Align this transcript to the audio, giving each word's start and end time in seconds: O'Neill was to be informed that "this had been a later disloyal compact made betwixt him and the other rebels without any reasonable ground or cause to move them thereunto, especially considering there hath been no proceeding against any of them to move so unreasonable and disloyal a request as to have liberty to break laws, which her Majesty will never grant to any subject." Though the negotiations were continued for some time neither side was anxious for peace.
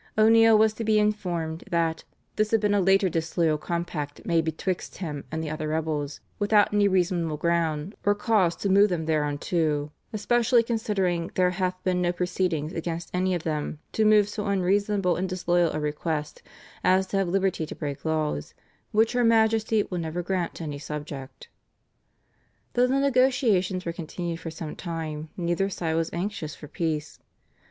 O'Neill 0.17 0.57
was 0.57 0.73
to 0.73 0.83
be 0.83 0.97
informed 0.97 1.63
that 1.69 2.03
"this 2.35 2.49
had 2.49 2.59
been 2.59 2.73
a 2.73 2.81
later 2.81 3.07
disloyal 3.07 3.59
compact 3.59 4.25
made 4.25 4.45
betwixt 4.45 4.97
him 4.97 5.25
and 5.31 5.43
the 5.43 5.49
other 5.51 5.67
rebels 5.67 6.19
without 6.39 6.73
any 6.73 6.87
reasonable 6.87 7.37
ground 7.37 7.93
or 8.03 8.15
cause 8.15 8.55
to 8.55 8.67
move 8.69 8.89
them 8.89 9.05
thereunto, 9.05 9.91
especially 10.11 10.63
considering 10.63 11.29
there 11.35 11.51
hath 11.51 11.75
been 11.83 12.01
no 12.01 12.11
proceeding 12.11 12.75
against 12.75 13.11
any 13.13 13.35
of 13.35 13.43
them 13.43 13.77
to 13.91 14.03
move 14.03 14.27
so 14.27 14.47
unreasonable 14.47 15.15
and 15.17 15.29
disloyal 15.29 15.71
a 15.71 15.79
request 15.79 16.41
as 16.83 17.05
to 17.05 17.17
have 17.17 17.27
liberty 17.29 17.67
to 17.67 17.75
break 17.75 18.03
laws, 18.03 18.55
which 18.91 19.13
her 19.13 19.23
Majesty 19.23 19.83
will 19.83 19.99
never 19.99 20.23
grant 20.23 20.55
to 20.55 20.63
any 20.63 20.79
subject." 20.79 21.47
Though 22.73 22.87
the 22.87 22.99
negotiations 22.99 23.85
were 23.85 23.93
continued 23.93 24.39
for 24.39 24.49
some 24.49 24.75
time 24.75 25.29
neither 25.37 25.69
side 25.69 25.93
was 25.93 26.09
anxious 26.11 26.55
for 26.55 26.67
peace. 26.67 27.19